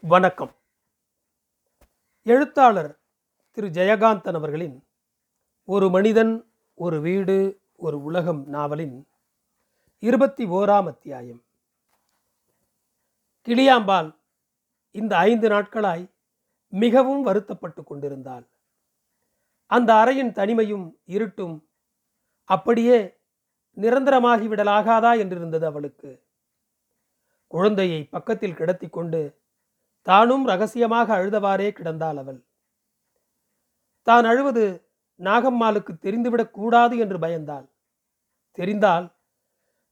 வணக்கம். 0.00 0.50
எழுத்தாளர் 2.22 3.00
திரு 3.50 3.66
ஜெயகாந்தன் 3.66 4.34
அவர்களின் 4.34 4.86
ஒரு 5.64 5.90
மனிதன் 5.90 6.52
ஒரு 6.74 7.00
வீடு 7.00 7.60
ஒரு 7.76 8.02
உலகம் 8.02 8.48
நாவலின் 8.48 9.08
இருபத்தி 9.98 10.46
ஓராம் 10.46 10.86
அத்தியாயம். 10.86 11.44
கிளியாம்பால் 13.48 14.16
இந்த 14.90 15.16
ஐந்து 15.16 15.48
நாட்களாய் 15.48 16.10
மிகவும் 16.68 17.22
வருத்தப்பட்டு 17.22 17.84
கொண்டிருந்தாள். 17.84 18.48
அந்த 19.66 19.92
அறையின் 19.94 20.32
தனிமையும் 20.32 20.94
இருட்டும் 21.04 21.68
அப்படியே 22.44 23.16
நிரந்தரமாகிவிடலாகாதா 23.76 25.18
என்றிருந்தது 25.18 25.64
அவளுக்கு. 25.64 26.24
குழந்தையை 27.46 28.04
பக்கத்தில் 28.04 28.54
கிடத்தி 28.54 28.88
கொண்டு 28.88 29.46
தானும் 30.08 30.44
ரகசியமாக 30.46 31.08
அழுதவாறே 31.18 31.68
கிடந்தாள் 31.70 32.18
அவள். 32.18 32.40
தான் 34.02 34.24
அழுவது 34.24 34.64
நாகம்மாளுக்கு 35.20 35.92
தெரிந்துவிடக் 36.04 36.50
கூடாது 36.50 36.98
என்று 36.98 37.18
பயந்தாள். 37.18 37.66
தெரிந்தால் 38.58 39.06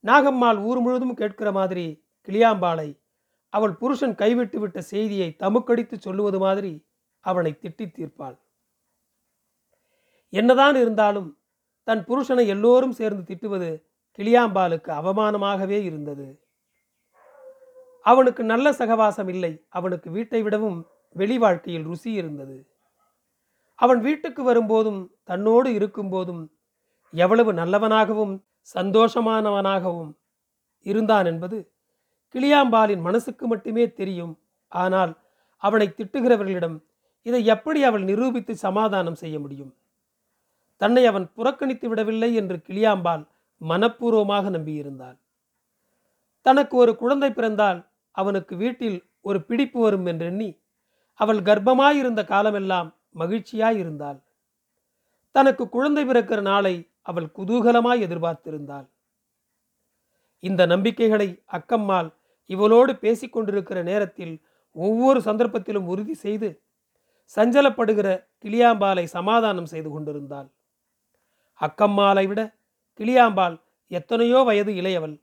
நாகம்மாள் 0.04 0.58
ஊர் 0.58 0.80
முழுதும் 0.80 1.14
கேட்கிற 1.14 1.52
மாதிரி 1.52 1.84
கிளியாம்பாளை 2.28 2.88
அவள் 3.48 3.72
புருஷன் 3.72 4.14
கைவிட்டு 4.14 4.58
விட்ட 4.60 4.78
செய்தியை 4.80 5.36
தமுக்கடித்து 5.38 5.96
சொல்லுவது 5.98 6.38
மாதிரி 6.38 6.72
அவனை 7.20 7.52
திட்டி 7.62 7.86
தீர்ப்பாள். 7.88 8.36
என்னதான் 10.32 10.76
இருந்தாலும் 10.76 11.28
தன் 11.84 12.02
புருஷனை 12.04 12.44
எல்லோரும் 12.46 12.92
சேர்ந்து 12.92 13.22
திட்டுவது 13.30 13.70
கிளியாம்பாளுக்கு 14.18 14.90
அவமானமாகவே 15.00 15.78
இருந்தது. 15.82 16.45
அவனுக்கு 18.06 18.42
நல்ல 18.44 18.66
சகவாசம் 18.72 19.28
இல்லை. 19.28 19.52
அவனுக்கு 19.68 20.10
வீட்டை 20.10 20.40
விடவும் 20.42 20.78
வெளி 21.16 21.38
வாழ்க்கையில் 21.38 21.86
ருசி 21.90 22.10
இருந்தது. 22.12 22.56
அவன் 23.78 24.00
வீட்டுக்கு 24.00 24.42
வரும்போதும் 24.42 25.00
தன்னோடு 25.24 25.68
இருக்கும்போதும் 25.78 26.42
எவ்வளவு 27.12 27.50
நல்லவனாகவும் 27.52 28.34
சந்தோஷமானவனாகவும் 28.74 30.12
இருந்தான் 30.86 31.26
என்பது 31.26 31.56
கிளியாம்பாலின் 32.34 33.00
மனசுக்கு 33.00 33.44
மட்டுமே 33.46 33.84
தெரியும். 33.92 34.34
ஆனால் 34.72 35.12
அவனை 35.62 35.86
திட்டுகிறவர்களிடம் 35.88 36.76
இதை 37.26 37.40
எப்படி 37.44 37.80
அவள் 37.84 38.04
நிரூபித்து 38.04 38.54
சமாதானம் 38.56 39.14
செய்ய 39.14 39.36
முடியும்? 39.38 39.72
தன்னை 40.80 41.02
அவன் 41.06 41.26
புறக்கணித்து 41.36 41.86
விடவில்லை 41.88 42.30
என்று 42.34 42.56
கிளியாம்பால் 42.68 43.24
மனப்பூர்வமாக 43.60 44.50
நம்பியிருந்தாள். 44.56 45.16
தனக்கு 46.46 46.74
ஒரு 46.76 46.92
குழந்தை 46.96 47.30
பிறந்தால் 47.30 47.78
அவனுக்கு 48.16 48.54
வீட்டில் 48.56 48.98
ஒரு 49.20 49.38
பிடிப்பு 49.48 49.78
வரும் 49.80 50.06
என்றெண்ணி 50.06 50.48
அவள் 51.20 51.40
கர்ப்பமாயிருந்த 51.48 52.22
காலமெல்லாம் 52.24 52.88
மகிழ்ச்சியாயிருந்தாள். 53.18 54.18
தனக்கு 55.34 55.64
குழந்தை 55.68 56.02
பிறக்கிற 56.04 56.40
நாளை 56.40 56.74
அவள் 57.02 57.28
குதூகலமாய் 57.36 58.04
எதிர்பார்த்திருந்தாள். 58.06 58.86
இந்த 60.42 60.62
நம்பிக்கைகளை 60.66 61.28
அக்கம்மாள் 61.52 62.08
இவளோடு 62.50 62.92
பேசிக்கொண்டிருக்கிற 63.04 63.78
நேரத்தில் 63.82 64.34
ஒவ்வொரு 64.76 65.20
சந்தர்ப்பத்திலும் 65.20 65.88
உறுதி 65.92 66.14
செய்து 66.14 66.48
சஞ்சலப்படுகிற 67.36 68.08
கிளியாம்பாலை 68.42 69.04
சமாதானம் 69.16 69.70
செய்து 69.72 69.90
கொண்டிருந்தாள். 69.90 70.48
அக்கம்மாளை 71.60 72.24
விட 72.26 72.40
கிளியாம்பாள் 73.00 73.56
எத்தனையோ 73.90 74.38
வயது 74.48 74.72
இளையவள். 74.72 75.16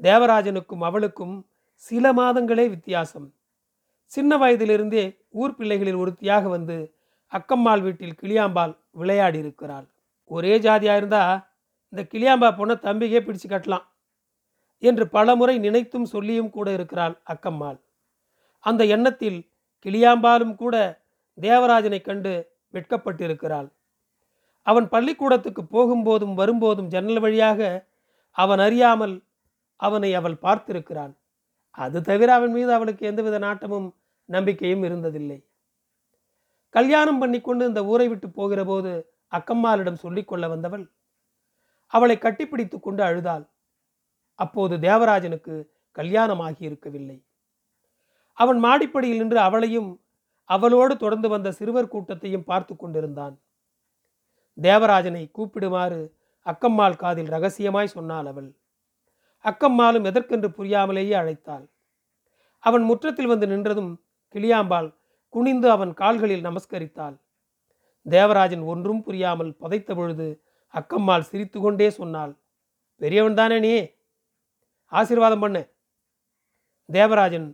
தேவராஜனுக்கும் 0.00 0.84
அவளுக்கும் 0.88 1.36
சில 1.84 2.12
மாதங்களே 2.12 2.64
வித்தியாசம். 2.74 3.26
சின்ன 4.12 4.32
வயதிலிருந்தே 4.36 5.04
ஊர் 5.40 5.56
பிள்ளைகளில் 5.58 5.98
ஒருத்தியாக 6.02 6.44
வந்து 6.48 6.76
அக்கம்மாள் 7.32 7.82
வீட்டில் 7.86 8.16
கிளியாம்பாள் 8.20 8.72
விளையாடி 9.00 9.38
இருக்கிறாள் 9.38 9.86
ஒரே 10.30 10.54
ஜாதியாக 10.58 11.00
இருந்தா 11.00 11.22
இந்த 11.92 12.02
கிளியாம்பா 12.12 12.48
பொண்ணை 12.58 12.76
தம்பிக்கே 12.86 13.20
பிடிச்சு 13.24 13.48
கட்டலாம் 13.50 13.86
என்று 14.82 15.04
பலமுறை 15.08 15.56
நினைத்தும் 15.58 16.08
சொல்லியும் 16.14 16.50
கூட 16.50 16.68
இருக்கிறாள் 16.72 17.14
அக்கம்மாள். 17.32 17.78
அந்த 18.64 18.82
எண்ணத்தில் 18.94 19.38
கிளியாம்பாலும் 19.84 20.54
கூட 20.54 20.76
தேவராஜனை 21.38 22.00
கண்டு 22.02 22.32
வெட்கப்பட்டிருக்கிறாள். 22.74 23.68
அவன் 24.66 24.88
பள்ளிக்கூடத்துக்கு 24.88 25.62
போகும்போதும் 25.76 26.34
வரும்போதும் 26.34 26.90
ஜன்னல் 26.94 27.22
வழியாக 27.24 27.60
அவன் 28.36 28.58
அறியாமல் 28.58 29.14
அவனை 29.80 30.10
அவள் 30.14 30.42
பார்த்திருக்கிறாள். 30.42 31.14
அது 31.78 32.00
தவிர 32.02 32.34
அவன் 32.34 32.52
மீது 32.52 32.72
அவளுக்கு 32.72 33.06
எந்தவித 33.06 33.38
நாட்டமும் 33.38 33.88
நம்பிக்கையும் 34.24 34.82
இருந்ததில்லை. 34.82 35.38
கல்யாணம் 36.70 37.18
பண்ணிக்கொண்டு 37.18 37.66
இந்த 37.66 37.84
ஊரை 37.84 38.08
விட்டு 38.08 38.28
போகிற 38.30 38.64
போது 38.64 38.92
அக்கம்மாளிடம் 39.32 40.02
சொல்லிக்கொள்ள 40.04 40.48
வந்தவள் 40.48 40.84
அவளை 41.92 42.16
கட்டிப்பிடித்து 42.18 42.80
கொண்டு 42.80 43.02
அழுதாள். 43.02 43.44
அப்போது 44.34 44.76
தேவராஜனுக்கு 44.76 45.54
கல்யாணமாகி 45.92 46.62
இருக்கவில்லை. 46.64 47.18
அவன் 48.32 48.58
மாடிப்படியில் 48.64 49.16
நின்று 49.16 49.38
அவளையும் 49.38 49.90
அவளோடு 50.50 50.96
தொடர்ந்து 50.96 51.28
வந்த 51.28 51.52
சிறுவர் 51.52 51.88
கூட்டத்தையும் 51.88 52.44
பார்த்து 52.44 52.76
கொண்டிருந்தான். 52.76 53.34
தேவராஜனை 54.58 55.30
கூப்பிடுமாறு 55.30 56.00
அக்கம்மாள் 56.46 56.96
காதில் 56.96 57.26
ரகசியமாய் 57.26 57.94
சொன்னாள் 57.96 58.26
அவள். 58.26 58.50
அக்கம்மாளும் 59.46 60.04
எதற்கென்று 60.04 60.48
புரியாமலேயே 60.48 61.14
அழைத்தாள். 61.14 61.64
அவன் 62.64 62.82
முற்றத்தில் 62.82 63.26
வந்து 63.26 63.46
நின்றதும் 63.46 63.92
கிளியாம்பாள் 64.34 64.88
குனிந்து 65.34 65.68
அவன் 65.70 65.92
கால்களில் 65.94 66.46
நமஸ்கரித்தாள். 66.46 67.16
தேவராஜன் 68.06 68.62
ஒன்றும் 68.62 69.02
புரியாமல் 69.02 69.52
புதைத்த 69.56 69.90
பொழுது 69.94 70.26
அக்கம்மாள் 70.74 71.28
சிரித்து 71.30 71.58
கொண்டே 71.60 71.88
சொன்னாள் 71.90 72.32
பெரியவன் 73.00 73.34
தானே 73.34 73.58
நீ? 73.58 73.72
ஆசீர்வாதம் 74.92 75.40
பண்ணு. 75.40 75.62
தேவராஜன் 76.88 77.46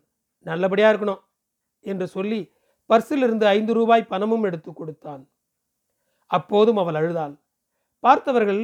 நல்லபடியா 0.46 0.88
இருக்கணும் 0.90 1.22
என்று 1.84 2.06
சொல்லி 2.06 2.40
பர்சில் 2.90 3.24
இருந்து 3.26 3.46
ஐந்து 3.46 3.72
ரூபாய் 3.74 4.10
பணமும் 4.12 4.42
எடுத்து 4.42 4.70
கொடுத்தான். 4.72 5.22
அப்போதும் 6.30 6.76
அவள் 6.76 6.94
அழுதாள். 6.94 7.34
பார்த்தவர்கள் 8.04 8.62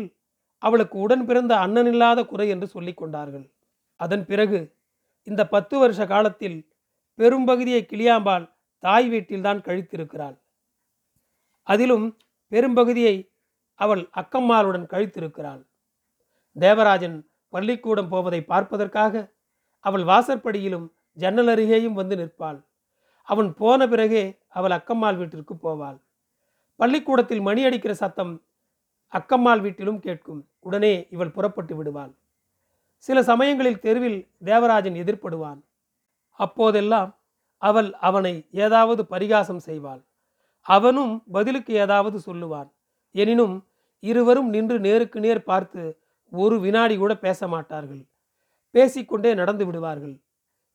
அவளுக்கு 0.58 0.98
உடன் 0.98 1.24
பிறந்த 1.26 1.56
அண்ணன் 1.56 1.86
இல்லாத 1.86 2.24
குறை 2.24 2.48
என்று 2.48 2.66
சொல்லிக் 2.66 2.96
கொண்டார்கள். 2.96 3.46
அதன் 3.96 4.24
பிறகு 4.26 4.76
இந்த 5.22 5.48
பத்து 5.48 5.78
வருஷ 5.78 6.06
காலத்தில் 6.06 6.58
பெரும்பகுதியை 7.14 7.86
கிளியாம்பாள் 7.90 8.50
தாய் 8.78 9.08
வீட்டில்தான் 9.08 9.60
கழித்திருக்கிறாள். 9.60 10.36
அதிலும் 11.62 12.06
பெரும்பகுதியை 12.48 13.16
அவள் 13.74 14.02
அக்கம்மாளுடன் 14.14 14.86
கழித்திருக்கிறாள். 14.92 15.62
தேவராஜன் 16.56 17.16
பள்ளிக்கூடம் 17.48 18.08
போவதை 18.08 18.40
பார்ப்பதற்காக 18.42 19.14
அவள் 19.84 20.04
வாசற்படியிலும் 20.04 20.86
ஜன்னல் 21.12 21.46
அருகேயும் 21.46 21.92
வந்து 21.92 22.16
நிற்பாள். 22.16 22.58
அவன் 23.22 23.54
போன 23.54 23.88
பிறகே 23.88 24.24
அவள் 24.48 24.70
அக்கம்மாள் 24.70 25.16
வீட்டிற்கு 25.16 25.54
போவாள். 25.54 25.98
பள்ளிக்கூடத்தில் 26.80 27.40
மணி 27.40 27.64
அடிக்கிற 27.64 27.94
சத்தம் 27.94 28.32
அக்கம்மாள் 29.12 29.60
வீட்டிலும் 29.60 30.00
கேட்கும். 30.00 30.40
உடனே 30.60 31.06
இவள் 31.10 31.34
புறப்பட்டு 31.36 31.74
விடுவாள். 31.76 32.12
சில 32.96 33.18
சமயங்களில் 33.22 33.80
தெருவில் 33.80 34.20
தேவராஜன் 34.44 34.96
எதிர்ப்படுவான் 35.02 35.60
அப்போதெல்லாம் 36.40 37.10
அவள் 37.62 37.88
அவனை 38.08 38.48
ஏதாவது 38.50 39.02
பரிகாசம் 39.06 39.62
செய்வாள். 39.66 40.00
அவனும் 40.66 41.14
பதிலுக்கு 41.32 41.72
ஏதாவது 41.74 42.18
சொல்லுவான். 42.26 42.68
எனினும் 43.14 43.54
இருவரும் 44.02 44.48
நின்று 44.48 44.76
நேருக்கு 44.80 45.20
நேர் 45.20 45.42
பார்த்து 45.42 45.82
ஒரு 46.32 46.60
வினாடி 46.60 46.96
கூட 46.96 47.12
பேச 47.16 47.48
மாட்டார்கள். 47.48 48.02
பேசிக்கொண்டே 48.70 49.34
நடந்து 49.34 49.66
விடுவார்கள். 49.66 50.14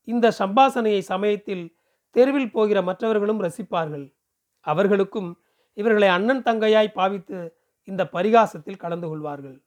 இந்த 0.07 0.31
சம்பாசனையை 0.39 1.01
சமயத்தில் 1.11 1.65
தெருவில் 2.15 2.51
போகிற 2.51 2.81
மற்றவர்களும் 2.81 3.41
ரசிப்பார்கள். 3.41 4.05
அவர்களுக்கும் 4.61 5.29
இவர்களை 5.73 6.07
அண்ணன் 6.07 6.43
தங்கையாய் 6.43 6.97
பாவித்து 6.99 7.37
இந்த 7.83 8.01
பரிகாசத்தில் 8.05 8.81
கலந்து 8.83 9.07
கொள்வார்கள். 9.07 9.57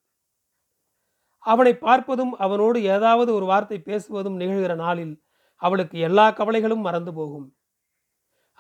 அவனை 1.39 1.73
பார்ப்பதும் 1.73 2.33
அவனோடு 2.35 2.83
ஏதாவது 2.83 3.35
ஒரு 3.35 3.47
வார்த்தை 3.47 3.79
பேசுவதும் 3.79 4.37
நிகழ்கிற 4.37 4.75
நாளில் 4.75 5.15
அவளுக்கு 5.57 5.99
எல்லா 5.99 6.31
கவலைகளும் 6.31 6.81
மறந்து 6.81 7.13
போகும். 7.15 7.47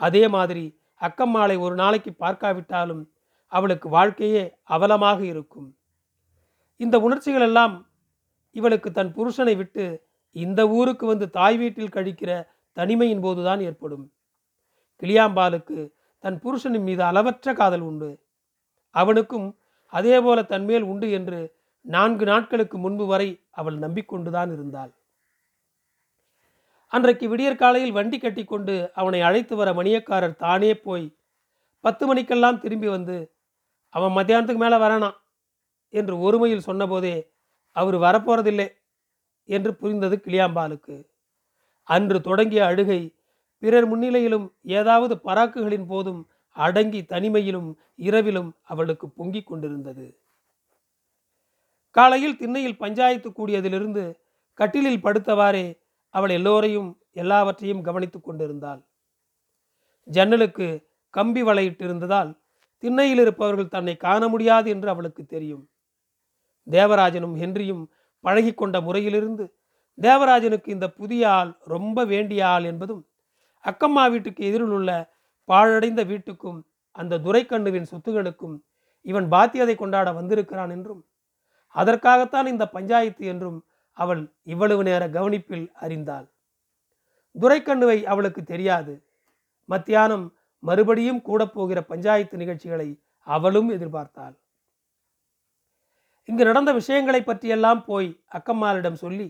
அதே 0.00 0.29
மாதிரி 0.29 0.64
அக்கம்மாளை 1.00 1.56
ஒரு 1.58 1.75
நாளைக்கு 1.75 2.12
பார்க்காவிட்டாலும் 2.12 3.03
அவளுக்கு 3.53 3.88
வாழ்க்கையே 3.88 4.44
அவலமாக 4.69 5.20
இருக்கும். 5.25 5.69
இந்த 6.76 6.99
உணர்ச்சிகள் 6.99 7.43
எல்லாம் 7.43 7.75
இவளுக்கு 8.52 8.93
தன் 8.93 9.12
புருஷனை 9.17 9.56
விட்டு 9.56 9.85
இந்த 10.32 10.69
ஊருக்கு 10.69 11.06
வந்து 11.06 11.31
தாய் 11.31 11.56
வீட்டில் 11.56 11.94
கழிக்கிற 11.97 12.31
தனிமையின் 12.73 13.20
போதுதான் 13.20 13.61
ஏற்படும். 13.61 14.12
கிளியாம்பாலுக்கு 15.02 15.79
தன் 16.25 16.38
புருஷனின் 16.44 16.82
மீது 16.82 17.02
அளவற்ற 17.02 17.52
காதல் 17.52 17.81
உண்டு. 17.81 18.11
அவனுக்கும் 19.01 19.49
அதேபோல 19.93 20.39
தன்மேல் 20.43 20.87
உண்டு 20.93 21.09
என்று 21.11 21.39
நான்கு 21.85 22.25
நாட்களுக்கு 22.25 22.77
முன்பு 22.79 23.05
வரை 23.07 23.29
அவள் 23.51 23.77
நம்பிக்கொண்டுதான் 23.79 24.51
இருந்தாள். 24.53 24.93
அன்றைக்கு 26.93 27.27
விடியற்காலையில் 27.29 27.97
வண்டி 27.99 28.19
கட்டி 28.19 28.43
கொண்டு 28.45 28.75
அவனை 28.95 29.21
அழைத்து 29.21 29.55
வர 29.57 29.69
மணியக்காரர் 29.73 30.41
தானே 30.45 30.73
போய் 30.77 31.07
பத்து 31.85 32.05
மணிக்கெல்லாம் 32.07 32.61
திரும்பி 32.61 32.89
வந்து 32.89 33.17
அவன் 33.95 34.17
மத்தியானத்துக்கு 34.17 34.63
மேலே 34.65 34.77
வரானான் 34.77 35.17
என்று 35.95 36.15
ஒருமையில் 36.27 36.67
சொன்னபோதே 36.69 37.17
அவர் 37.77 37.97
வரப்போறதில்லை 37.97 38.69
என்று 39.49 39.71
புரிந்தது 39.75 40.17
கிளியாம்பாலுக்கு. 40.25 40.97
அன்று 41.89 42.19
தொடங்கிய 42.21 42.63
அழுகை 42.67 43.01
பிறர் 43.63 43.89
முன்னிலையிலும் 43.91 44.47
ஏதாவது 44.79 45.15
பராக்குகளின் 45.25 45.87
போதும் 45.87 46.23
அடங்கி 46.56 47.00
தனிமையிலும் 47.03 47.70
இரவிலும் 47.99 48.50
அவளுக்கு 48.62 49.06
பொங்கிக் 49.08 49.47
கொண்டிருந்தது. 49.47 50.06
காலையில் 51.91 52.38
திண்ணையில் 52.38 52.81
பஞ்சாயத்து 52.82 53.29
கூடியதிலிருந்து 53.31 54.05
கட்டிலில் 54.58 55.05
படுத்தவாறே 55.05 55.67
அவள் 56.14 56.31
எல்லோரையும் 56.31 56.91
எல்லாவற்றையும் 57.12 57.82
கவனித்துக் 57.82 58.25
கொண்டிருந்தாள். 58.25 58.81
ஜன்னலுக்கு 60.08 60.67
கம்பி 61.14 61.43
வளையிட்டிருந்ததால் 61.43 62.31
திண்ணையில் 62.82 63.19
இருப்பவர்கள் 63.19 63.75
தன்னை 63.75 63.94
காண 63.97 64.23
முடியாது 64.29 64.69
என்று 64.70 64.88
அவளுக்கு 64.88 65.23
தெரியும். 65.25 65.64
தேவராஜனும் 66.67 67.37
ஹென்ரியும் 67.43 67.85
பழகி 68.25 68.52
கொண்ட 68.55 68.76
முறையிலிருந்து 68.81 69.44
தேவராஜனுக்கு 69.99 70.69
இந்த 70.69 70.87
புதிய 70.91 71.23
ஆள் 71.31 71.50
ரொம்ப 71.64 71.99
வேண்டிய 72.05 72.41
ஆள் 72.47 72.64
என்பதும் 72.64 73.02
அக்கம்மா 73.64 74.05
வீட்டுக்கு 74.11 74.43
எதிரில் 74.44 74.75
உள்ள 74.79 74.91
பாழடைந்த 75.49 76.05
வீட்டுக்கும் 76.05 76.61
அந்த 76.97 77.19
துரைக்கண்ணுவின் 77.19 77.91
சொத்துகளுக்கும் 77.91 78.57
இவன் 79.07 79.27
பாத்தியதை 79.31 79.75
கொண்டாட 79.77 80.13
வந்திருக்கிறான் 80.13 80.71
என்றும் 80.71 81.03
அதற்காகத்தான் 81.75 82.47
இந்த 82.47 82.65
பஞ்சாயத்து 82.69 83.25
என்றும் 83.27 83.59
அவள் 83.97 84.23
இவ்வளவு 84.43 84.83
நேர 84.83 85.03
கவனிப்பில் 85.09 85.67
அறிந்தாள். 85.81 86.27
துரைக்கண்ணுவை 87.35 87.99
அவளுக்கு 88.05 88.43
தெரியாது. 88.43 88.95
மத்தியானம் 89.69 90.27
மறுபடியும் 90.63 91.23
கூடப்போகிற 91.25 91.81
பஞ்சாயத்து 91.81 92.37
நிகழ்ச்சிகளை 92.37 92.89
அவளும் 93.27 93.71
எதிர்பார்த்தாள். 93.71 94.35
இங்கு 96.29 96.45
நடந்த 96.45 96.73
விஷயங்களை 96.73 97.21
பற்றியெல்லாம் 97.23 97.85
போய் 97.85 98.09
அக்கம்மாளிடம் 98.33 99.01
சொல்லி 99.05 99.27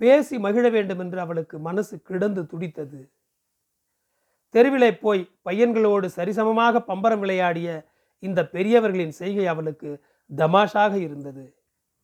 பேசி 0.00 0.38
மகிழ 0.38 0.68
வேண்டும் 0.68 0.98
என்று 0.98 1.20
அவளுக்கு 1.20 1.58
மனசு 1.58 1.94
கிடந்து 2.02 2.42
துடித்தது. 2.46 3.00
தெருவிலே 4.54 4.90
போய் 4.98 5.22
பையன்களோடு 5.44 6.08
சரிசமமாக 6.16 6.80
பம்பரம் 6.86 7.18
விளையாடிய 7.18 7.68
இந்த 8.18 8.46
பெரியவர்களின் 8.46 9.10
செய்கை 9.10 9.46
அவளுக்கு 9.46 10.02
தமாஷாக 10.36 10.94
இருந்தது. 10.98 11.44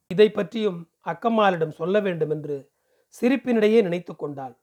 இதை 0.07 0.31
பற்றியும் 0.31 0.91
அக்கம்மாளிடம் 1.07 1.69
சொல்ல 1.69 2.01
வேண்டும் 2.01 2.31
என்று 2.31 2.57
சிரிப்பினிடையே 3.15 3.83
நினைத்து 3.83 4.17
கொண்டாள். 4.17 4.55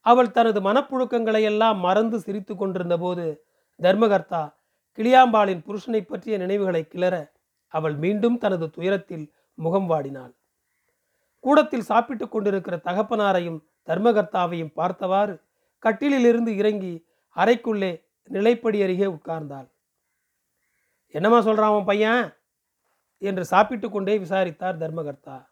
அவள் 0.00 0.30
தனது 0.30 0.60
மனப்புழுக்கங்களையெல்லாம் 0.60 1.78
மறந்து 1.78 2.20
சிரித்து 2.20 2.56
கொண்டிருந்த 2.56 2.98
போது 2.98 3.44
தர்மகர்த்தா 3.82 4.42
கிளியாம்பாளின் 4.98 5.64
புருஷனை 5.66 6.00
பற்றிய 6.00 6.38
நினைவுகளை 6.38 6.82
கிளற 6.84 7.16
அவள் 7.68 7.96
மீண்டும் 7.96 8.38
தனது 8.38 8.70
துயரத்தில் 8.70 9.26
முகம் 9.54 9.90
வாடினாள். 9.90 10.32
கூடத்தில் 11.44 11.80
சாப்பிட்டுக் 11.80 12.30
கொண்டிருக்கிற 12.30 12.76
தகப்பனாரையும் 12.84 13.60
தர்மகர்த்தாவையும் 13.86 14.72
பார்த்தவாறு 14.72 15.34
கட்டிலிலிருந்து 15.82 16.56
இறங்கி 16.56 17.06
அறைக்குள்ளே 17.36 18.04
நிலைப்படி 18.30 18.82
அருகே 18.82 19.06
உட்கார்ந்தாள். 19.06 19.68
என்னம்மா 21.14 21.40
சொல்கிறான் 21.40 21.70
அவன் 21.70 21.84
பையன்? 21.84 22.34
என்று 23.18 23.44
சாப்பிட்டு 23.44 23.90
கொண்டே 23.90 24.18
விசாரித்தார் 24.18 24.78
தர்மகர்த்தா. 24.78 25.46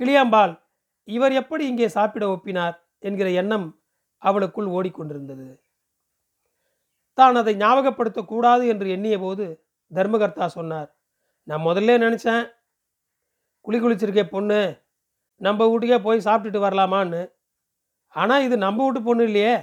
கிளியாம்பாள் 0.00 0.60
இவர் 1.08 1.32
எப்படி 1.32 1.66
இங்கே 1.66 1.88
சாப்பிட 1.88 2.26
ஒப்பினார்? 2.26 2.76
என்கிற 2.98 3.30
எண்ணம் 3.30 3.80
அவளுக்குள் 4.18 4.66
ஓடிக்கொண்டிருந்தது. 4.66 5.60
தான் 7.12 7.34
அதை 7.34 7.56
ஞாபகப்படுத்தக்கூடாது 7.56 8.66
என்று 8.68 8.90
எண்ணிய 8.90 9.18
போது 9.18 9.66
தர்மகர்த்தா 9.94 10.46
சொன்னார். 10.46 10.96
நான் 11.42 11.66
முதல்ல 11.66 11.96
நினச்சேன். 11.98 12.44
குளி 13.60 13.78
குளிச்சிருக்கே 13.80 14.24
பொண்ணு. 14.28 14.82
நம்ம 15.40 15.68
வீட்டுக்கே 15.68 15.98
போய் 15.98 16.18
சாப்பிட்டுட்டு 16.18 16.64
வரலாமான்னு. 16.66 17.32
ஆனால் 18.16 18.42
இது 18.42 18.56
நம்ம 18.56 18.84
வீட்டு 18.84 19.02
பொண்ணு 19.02 19.24
இல்லையே. 19.24 19.54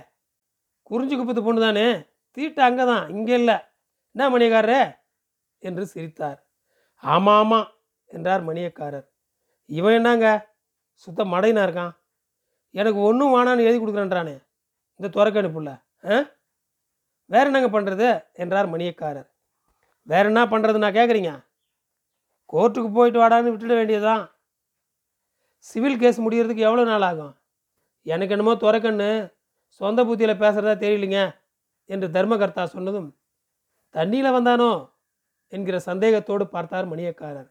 குறிஞ்சி 0.84 1.16
குப்பத்து 1.16 1.44
பொண்ணு 1.44 1.62
தானே. 1.62 1.86
தீட்டு 2.38 2.62
அங்கே 2.62 2.86
தான் 2.86 3.10
இங்கே 3.10 3.34
இல்லை. 3.34 3.58
என்ன 4.16 4.30
மணியக்காரரே? 4.30 4.82
என்று 5.60 5.86
சிரித்தார். 5.86 6.40
ஆமாம் 7.04 7.38
ஆமாம் 7.38 7.68
என்றார் 8.08 8.44
மணியக்காரர். 8.44 9.08
இவன் 9.66 9.94
என்னங்க? 9.94 10.28
சுத்த 10.94 11.24
மடையினா 11.24 11.64
இருக்கான். 11.64 11.94
எனக்கு 12.72 13.00
ஒன்றும் 13.00 13.34
வானான்னு 13.36 13.64
எழுதி 13.64 13.80
கொடுக்குறேன்றானே. 13.80 14.36
இந்த 15.00 15.10
துறக்க 15.10 15.42
அனுப்புல 15.42 15.72
ஆ? 16.12 16.16
வேற 17.26 17.46
என்னங்க 17.46 17.80
பண்ணுறது 17.80 18.08
என்றார் 18.34 18.70
மணியக்காரர். 18.70 19.30
வேற 20.08 20.24
என்ன 20.28 20.46
பண்ணுறது 20.46 20.78
நான் 20.78 20.94
கேட்குறீங்க 20.94 21.32
கோர்ட்டுக்கு 22.54 22.90
போயிட்டு 22.94 23.22
வாடான்னு 23.22 23.52
விட்டுட 23.52 23.74
வேண்டியதுதான். 23.76 24.24
சிவில் 25.60 26.00
கேஸ் 26.00 26.20
முடிகிறதுக்கு 26.20 26.68
எவ்வளோ 26.68 26.84
நாள் 26.84 27.02
ஆகும்? 27.02 27.34
எனக்கு 28.06 28.34
என்னமோ 28.36 28.54
துறக்கண்ணு 28.64 29.10
சொந்த 29.82 30.00
புத்தியில் 30.06 30.42
பேசுகிறதா 30.44 30.74
தெரியலிங்க 30.84 31.20
என்று 31.90 32.08
தர்மகர்த்தா 32.16 32.64
சொன்னதும் 32.76 33.10
தண்ணியில் 33.96 34.36
வந்தானோ? 34.38 34.72
என்கிற 35.54 35.78
சந்தேகத்தோடு 35.88 36.44
பார்த்தார் 36.56 36.86
மணியக்காரர். 36.92 37.50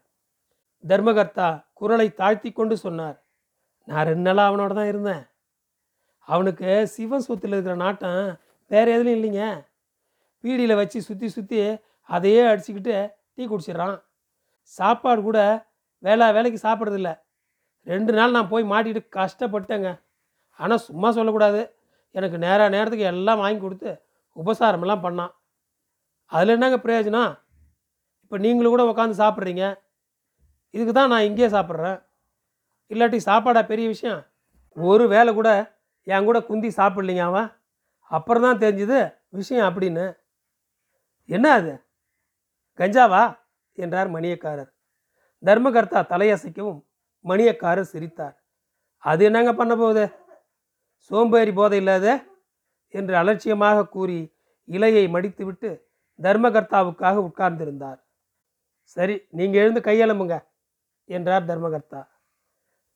தர்மகர்த்தா 0.83 1.47
குரலை 1.79 2.07
தாழ்த்தி 2.19 2.49
கொண்டு 2.51 2.75
சொன்னார் 2.85 3.17
நான் 3.87 4.07
ரெண்டு 4.11 4.25
நாளாக 4.27 4.49
அவனோட 4.49 4.71
தான் 4.79 4.91
இருந்தேன். 4.91 5.23
அவனுக்கு 6.27 6.69
சிவன் 6.93 7.25
சொத்தில் 7.27 7.53
இருக்கிற 7.55 7.75
நாட்டம் 7.83 8.21
வேறு 8.71 8.89
எதுலையும் 8.95 9.17
இல்லைங்க. 9.19 9.43
பீடியில் 10.43 10.79
வச்சு 10.81 10.99
சுற்றி 11.07 11.27
சுற்றி 11.29 11.59
அதையே 12.09 12.41
அடிச்சுக்கிட்டு 12.51 12.95
டீ 13.35 13.43
குடிச்சிடுறான். 13.47 13.97
சாப்பாடு 14.73 15.21
கூட 15.27 15.39
வேலை 16.03 16.25
வேலைக்கு 16.37 16.59
சாப்பிட்றதில்ல. 16.67 17.11
ரெண்டு 17.87 18.11
நாள் 18.17 18.35
நான் 18.37 18.51
போய் 18.53 18.71
மாட்டிட்டு 18.71 19.01
கஷ்டப்பட்டேங்க 19.19 19.89
ஆனால் 20.59 20.77
சும்மா 20.77 21.11
சொல்லக்கூடாது. 21.11 21.75
எனக்கு 22.11 22.37
நேராக 22.37 22.69
நேரத்துக்கு 22.69 23.05
எல்லாம் 23.05 23.37
வாங்கி 23.37 23.61
கொடுத்து 23.61 24.03
உபசாரமெல்லாம் 24.35 25.03
பண்ணான். 25.05 25.33
அதில் 26.25 26.55
என்னங்க 26.55 26.77
பிரயோஜனம்? 26.77 27.37
இப்போ 28.23 28.37
நீங்களும் 28.37 28.71
கூட 28.71 28.83
உட்காந்து 28.91 29.21
சாப்பிட்றீங்க. 29.23 29.81
இதுக்கு 30.69 30.93
தான் 30.93 31.07
நான் 31.07 31.23
இங்கேயே 31.23 31.49
சாப்பிட்றேன். 31.49 32.01
இல்லாட்டி 32.89 33.17
சாப்பாடா 33.17 33.63
பெரிய 33.63 33.87
விஷயம். 33.87 34.21
ஒரு 34.75 35.07
வேலை 35.07 35.33
கூட 35.33 35.77
என் 36.03 36.25
கூட 36.25 36.43
குந்தி 36.43 36.67
சாப்பிட்லிங்க 36.67 37.23
அவன். 37.23 37.49
அப்புறம் 38.03 38.43
தான் 38.43 38.59
தெரிஞ்சுது 38.59 38.99
விஷயம் 39.29 39.67
அப்படின்னு. 39.69 40.17
என்ன 41.25 41.51
அது? 41.51 41.73
கஞ்சாவா? 42.79 43.39
என்றார் 43.73 44.09
மணியக்காரர். 44.15 44.71
தர்மகர்த்தா 45.45 45.99
தலையசைக்கவும் 46.09 46.79
மணியக்காரர் 47.25 47.91
சிரித்தார். 47.93 48.35
அது 48.97 49.25
என்னங்க 49.25 49.53
பண்ண 49.53 49.75
போகுது? 49.75 50.03
சோம்பேறி 51.01 51.51
போதை 51.51 51.77
இல்லாத 51.77 52.07
என்று 52.93 53.15
அலட்சியமாக 53.15 53.87
கூறி 53.87 54.19
இலையை 54.67 55.05
மடித்துவிட்டு 55.09 55.69
தர்மகர்த்தாவுக்காக 56.19 57.21
உட்கார்ந்திருந்தார். 57.29 57.99
சரி 58.83 59.15
நீங்கள் 59.29 59.61
எழுந்து 59.61 59.81
கையெழும்புங்க 59.81 60.35
என்றார் 61.09 61.45
தர்மகர்த்தா. 61.45 62.01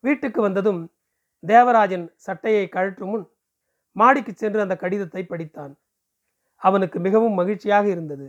வீட்டுக்கு 0.03 0.41
வந்ததும் 0.41 0.81
தேவராஜன் 1.43 2.05
சட்டையை 2.15 2.65
கழற்றும் 2.69 3.11
முன் 3.11 3.25
மாடிக்கு 3.91 4.31
சென்று 4.33 4.59
அந்த 4.61 4.75
கடிதத்தை 4.75 5.21
படித்தான். 5.23 5.73
அவனுக்கு 6.61 6.99
மிகவும் 6.99 7.33
மகிழ்ச்சியாக 7.33 7.85
இருந்தது. 7.87 8.27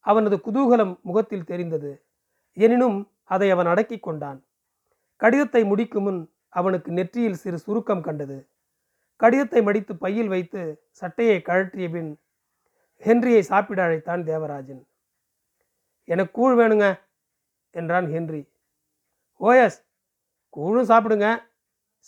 அவனது 0.00 0.36
குதூகலம் 0.36 0.94
முகத்தில் 1.02 1.44
தெரிந்தது. 1.44 1.92
எனினும் 2.56 2.98
அதை 3.24 3.50
அவன் 3.50 3.66
அடக்கி 3.66 3.98
கொண்டான். 3.98 4.40
கடிதத்தை 5.16 5.62
முடிக்கும் 5.64 6.02
முன் 6.02 6.20
அவனுக்கு 6.48 6.90
நெற்றியில் 6.92 7.40
சிறு 7.42 7.58
சுருக்கம் 7.58 8.02
கண்டது. 8.02 8.38
கடிதத்தை 9.20 9.60
மடித்து 9.66 9.92
பையில் 10.04 10.32
வைத்து 10.34 10.60
சட்டையை 11.00 11.38
கழற்றிய 11.48 11.86
பின் 11.94 12.10
ஹென்ரியை 13.06 13.42
சாப்பிட 13.50 13.80
அழைத்தான் 13.86 14.22
தேவராஜன். 14.30 14.82
எனக்கு 16.08 16.32
கூழ் 16.38 16.56
வேணுங்க 16.60 16.86
என்றான் 17.80 18.08
ஹென்றி 18.14 18.42
ஓஎஸ் 19.40 19.78
கூழும் 20.56 20.90
சாப்பிடுங்க 20.90 21.28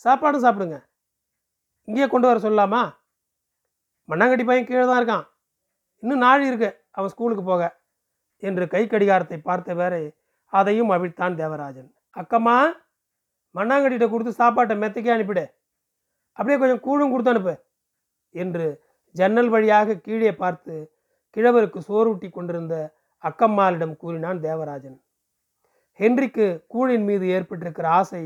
சாப்பாடும் 0.04 0.44
சாப்பிடுங்க. 0.44 0.76
இங்கேயே 1.88 2.06
கொண்டு 2.12 2.28
வர 2.28 2.38
சொல்லலாமா? 2.44 2.82
மண்ணாங்கட்டி 4.08 4.44
பையன் 4.48 4.68
கீழே 4.68 4.84
தான் 4.86 5.00
இருக்கான். 5.00 5.26
இன்னும் 6.02 6.25
நாழி 6.26 6.50
இருக்கு 6.50 6.70
அவன் 6.96 7.12
ஸ்கூலுக்கு 7.14 7.44
போக 7.50 7.62
என்று 8.42 8.64
கை 8.75 8.82
கடிகாரத்தை 8.86 9.38
பார்த்த 9.48 9.75
வேறே 9.80 10.00
அதையும் 10.52 10.92
அவிழ்த்தான் 10.96 11.38
தேவராஜன். 11.42 11.88
அக்கம்மா 12.20 12.56
மண்ணாங்கட்டிகிட்ட 13.54 14.06
கொடுத்து 14.10 14.40
சாப்பாட்டை 14.42 14.75
மெத்தைக்கே 14.82 15.14
அனுப்பிடு. 15.14 15.44
அப்படியே 16.38 16.59
கொஞ்சம் 16.59 16.85
கூழும் 16.87 17.12
கொடுத்து 17.12 17.33
அனுப்பு 17.33 17.55
என்று 18.35 18.66
ஜன்னல் 19.14 19.49
வழியாக 19.49 19.99
கீழே 20.07 20.33
பார்த்து 20.33 20.75
கிழவருக்கு 21.37 21.81
சோறூட்டி 21.88 22.28
கொண்டிருந்த 22.31 22.75
அக்கம்மாளிடம் 23.25 23.95
கூறினான் 23.97 24.40
தேவராஜன். 24.40 24.99
ஹென்றிக்கு 26.00 26.47
கூழின் 26.75 27.05
மீது 27.05 27.26
ஏற்பட்டிருக்கிற 27.37 27.87
ஆசை 28.00 28.25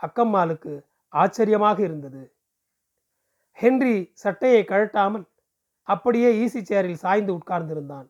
அக்கம்மாளுக்கு 0.00 0.72
ஆச்சரியமாக 1.12 1.78
இருந்தது. 1.82 2.22
ஹென்றி 3.58 3.94
சட்டையை 4.22 4.62
கழட்டாமல் 4.64 5.24
அப்படியே 5.88 6.30
ஈசி 6.44 6.60
சேரில் 6.62 7.02
சாய்ந்து 7.04 7.32
உட்கார்ந்திருந்தான். 7.38 8.08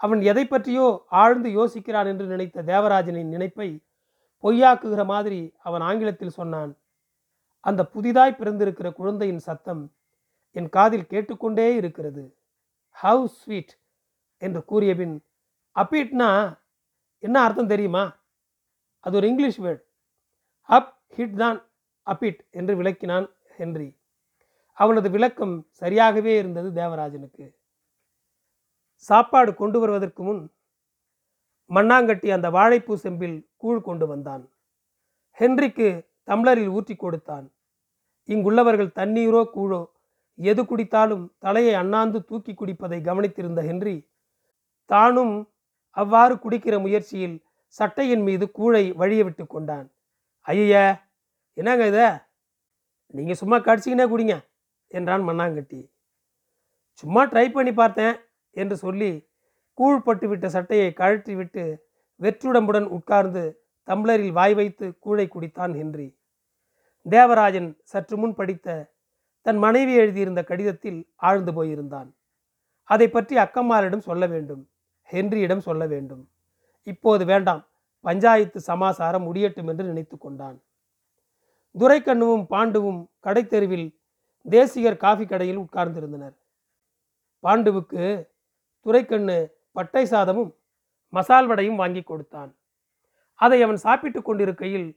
அவன் 0.00 0.20
எதை 0.20 0.44
பற்றியோ 0.44 0.86
ஆழ்ந்து 1.20 1.48
யோசிக்கிறான் 1.50 2.08
என்று 2.12 2.26
நினைத்த 2.26 2.64
தேவராஜனின் 2.72 3.32
நினைப்பை 3.34 3.68
பொய்யாக்குகிற 4.44 5.02
மாதிரி 5.04 5.40
அவன் 5.58 5.80
ஆங்கிலத்தில் 5.80 6.36
சொன்னான். 6.38 6.72
அந்த 7.60 7.86
புதிதாய் 7.86 8.36
பிறந்திருக்கிற 8.38 8.92
குழந்தையின் 8.92 9.38
சத்தம் 9.38 9.94
என் 10.50 10.68
காதில் 10.68 11.06
கேட்டுக்கொண்டே 11.06 11.74
இருக்கிறது. 11.74 12.38
ஹவு 13.02 13.24
ஸ்வீட் 13.24 13.80
என்று 14.36 14.64
கூறியபின் 14.68 15.20
அப்பீட்னா 15.74 16.58
என்ன 17.18 17.40
அர்த்தம் 17.40 17.66
தெரியுமா? 17.66 18.20
அது 19.00 19.16
ஒரு 19.16 19.28
இங்கிலீஷ் 19.28 19.60
வேர்ட். 19.60 19.82
அப் 20.60 21.02
ஹிட் 21.16 21.36
தான் 21.36 21.70
அப்பிட் 22.06 22.50
என்று 22.50 22.82
விளக்கினான் 22.82 23.32
ஹென்றி. 23.56 23.96
அவனது 24.72 25.10
விளக்கம் 25.10 25.68
சரியாகவே 25.80 26.36
இருந்தது 26.36 26.70
தேவராஜனுக்கு. 26.70 27.56
சாப்பாடு 28.94 29.54
கொண்டு 29.54 29.80
வருவதற்கு 29.80 30.22
முன் 30.22 30.52
மண்ணாங்கட்டி 31.70 32.32
அந்த 32.32 32.50
வாழைப்பூ 32.50 32.94
செம்பில் 32.94 33.50
கூழ் 33.56 33.80
கொண்டு 33.80 34.06
வந்தான். 34.06 34.50
ஹென்றிக்கு 35.38 36.07
தம்ளரில் 36.28 36.72
ஊற்றி 36.78 36.94
கொடுத்தான். 36.96 37.46
இங்குள்ளவர்கள் 38.28 38.96
தண்ணீரோ 38.98 39.42
கூழோ 39.54 39.82
எது 40.38 40.62
குடித்தாலும் 40.62 41.24
தலையை 41.44 41.74
அண்ணாந்து 41.82 42.18
தூக்கி 42.28 42.52
குடிப்பதை 42.54 42.98
கவனித்திருந்த 43.08 43.60
ஹென்றி 43.68 43.96
தானும் 44.90 45.34
அவ்வாறு 45.96 46.34
குடிக்கிற 46.34 46.74
முயற்சியில் 46.84 47.36
சட்டையின் 47.78 48.22
மீது 48.28 48.44
கூழை 48.58 48.82
வழிய 49.00 49.22
விட்டு 49.24 49.44
கொண்டான். 49.46 49.86
ஐய 50.46 50.74
என்னங்க 51.56 51.86
இத? 51.92 52.00
நீங்கள் 53.14 53.40
சும்மா 53.40 53.56
கடிச்சிக்கினே 53.66 54.06
குடிங்க 54.12 54.34
என்றான் 54.90 55.24
மண்ணாங்கட்டி. 55.28 55.80
சும்மா 57.00 57.22
ட்ரை 57.32 57.46
பண்ணி 57.56 57.72
பார்த்தேன் 57.80 58.14
என்று 58.56 58.76
சொல்லி 58.84 59.10
கூழ் 59.78 60.04
பட்டு 60.06 60.26
விட்ட 60.28 60.46
சட்டையை 60.56 60.88
கழற்றி 61.00 61.34
விட்டு 61.40 61.64
வெற்றுடம்புடன் 62.20 62.88
உட்கார்ந்து 62.96 63.42
தம்ளரில் 63.88 64.36
வாய் 64.38 64.54
வைத்து 64.54 64.86
கூழை 65.04 65.26
குடித்தான் 65.34 65.74
ஹென்றி. 65.80 66.08
தேவராஜன் 67.08 67.68
சற்று 67.82 68.16
முன் 68.16 68.34
படித்த 68.34 68.94
தன் 69.46 69.58
மனைவி 69.58 69.94
எழுதியிருந்த 69.94 70.40
கடிதத்தில் 70.44 70.98
ஆழ்ந்து 71.16 71.52
போயிருந்தான். 71.52 72.08
அதை 72.84 73.08
பற்றி 73.08 73.36
அக்கம்மாரிடம் 73.36 74.06
சொல்ல 74.08 74.26
வேண்டும் 74.26 74.62
ஹென்ரியிடம் 75.12 75.58
சொல்ல 75.58 75.86
வேண்டும். 75.86 76.22
இப்போது 76.82 77.24
வேண்டாம் 77.24 77.62
பஞ்சாயத்து 78.00 78.60
சமாசாரம் 78.60 79.22
முடியட்டும் 79.22 79.68
என்று 79.68 79.84
நினைத்து 79.84 80.18
கொண்டான். 80.18 80.58
துரைக்கண்ணுவும் 81.74 82.44
பாண்டுவும் 82.50 83.00
கடைத்தெருவில் 83.24 83.88
தேசிகர் 84.46 84.96
காஃபி 84.96 85.24
கடையில் 85.26 85.58
உட்கார்ந்திருந்தனர். 85.58 86.36
பாண்டுவுக்கு 87.44 88.04
துரைக்கண்ணு 88.86 89.38
பட்டை 89.72 90.04
சாதமும் 90.04 90.52
மசால் 91.12 91.46
வடையும் 91.46 91.76
வாங்கி 91.76 92.02
கொடுத்தான். 92.02 92.50
அதை 93.34 93.58
அவன் 93.62 93.76
சாப்பிட்டு 93.76 94.22
கொண்டிருக்கையில் 94.22 94.88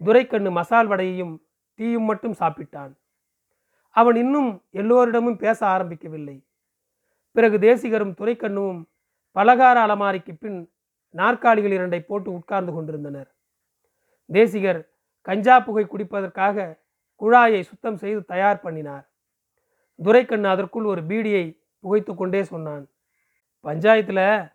துரைக்கண்ணு 0.00 0.50
மசால் 0.50 0.88
வடையையும் 0.88 1.34
டீயும் 1.78 2.08
மட்டும் 2.10 2.38
சாப்பிட்டான். 2.38 2.92
அவன் 3.90 4.16
இன்னும் 4.16 4.62
எல்லோரிடமும் 4.70 5.36
பேச 5.36 5.66
ஆரம்பிக்கவில்லை. 5.66 6.44
பிறகு 7.32 7.58
தேசிகரும் 7.58 8.16
துரைக்கண்ணுவும் 8.20 8.80
பலகார 9.36 9.76
அலமாரிக்கு 9.86 10.32
பின் 10.38 10.70
நாற்காலிகள் 11.10 11.76
இரண்டை 11.78 12.00
போட்டு 12.00 12.32
உட்கார்ந்து 12.32 12.72
கொண்டிருந்தனர். 12.72 13.30
தேசிகர் 14.30 14.80
கஞ்சா 15.20 15.60
புகை 15.60 15.84
குடிப்பதற்காக 15.84 16.80
குழாயை 17.20 17.60
சுத்தம் 17.60 17.96
செய்து 17.96 18.24
தயார் 18.24 18.60
பண்ணினார். 18.60 19.04
துரைக்கண்ணு 19.98 20.48
அதற்குள் 20.48 20.84
ஒரு 20.84 21.02
பீடியை 21.02 21.44
புகைத்து 21.80 22.14
கொண்டே 22.14 22.42
சொன்னான் 22.44 22.84
பஞ்சாயத்தில் 23.64 24.50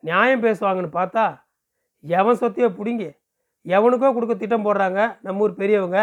நியாயம் 0.00 0.42
பேசுவாங்கன்னு 0.42 0.90
பார்த்தா 0.98 1.24
எவன் 2.00 2.40
சொத்தையோ 2.40 2.68
பிடிங்கி 2.78 3.10
எவனுக்கோ 3.66 4.08
கொடுக்க 4.14 4.34
திட்டம் 4.34 4.64
போடுறாங்க 4.64 5.18
நம்ம 5.20 5.40
ஊர் 5.40 5.54
பெரியவங்க. 5.54 5.98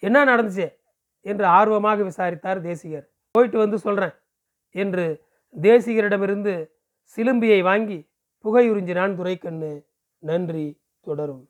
என்ன 0.00 0.24
நடந்துச்சு? 0.24 0.76
என்று 1.20 1.44
ஆர்வமாக 1.44 2.02
விசாரித்தார் 2.02 2.60
தேசிகர். 2.60 3.10
போயிட்டு 3.30 3.58
வந்து 3.58 3.78
சொல்கிறேன் 3.78 4.12
என்று 4.70 5.24
தேசிகரிடமிருந்து 5.60 6.70
சிலும்பியை 7.16 7.62
வாங்கி 7.62 8.10
புகையுறிஞ்சினான் 8.44 9.14
துரைக்கண்ணு. 9.14 9.86
நன்றி 10.18 10.80
தொடரும். 11.00 11.49